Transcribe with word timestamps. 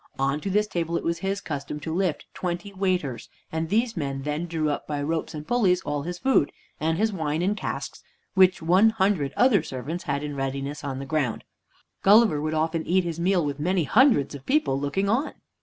On 0.17 0.39
to 0.41 0.49
this 0.49 0.65
table 0.65 0.97
it 0.97 1.03
was 1.03 1.19
his 1.19 1.41
custom 1.41 1.79
to 1.81 1.93
lift 1.93 2.25
twenty 2.33 2.73
waiters, 2.73 3.29
and 3.51 3.69
these 3.69 3.95
men 3.95 4.23
then 4.23 4.47
drew 4.47 4.71
up 4.71 4.87
by 4.87 4.99
ropes 4.99 5.35
and 5.35 5.47
pulleys 5.47 5.81
all 5.81 6.01
his 6.01 6.17
food, 6.17 6.51
and 6.79 6.97
his 6.97 7.13
wine 7.13 7.43
in 7.43 7.53
casks, 7.53 8.01
which 8.33 8.63
one 8.63 8.89
hundred 8.89 9.31
other 9.37 9.61
servants 9.61 10.05
had 10.05 10.23
in 10.23 10.35
readiness 10.35 10.83
on 10.83 10.97
the 10.97 11.05
ground. 11.05 11.43
Gulliver 12.01 12.41
would 12.41 12.55
often 12.55 12.83
eat 12.87 13.03
his 13.03 13.19
meal 13.19 13.45
with 13.45 13.59
many 13.59 13.83
hundreds 13.83 14.33
of 14.33 14.43
people 14.43 14.79
looking 14.79 15.07
on. 15.07 15.33